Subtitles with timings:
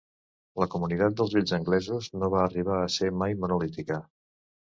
[0.61, 4.01] La comunitat dels Vells anglesos no va arribar a ser mai monolítica.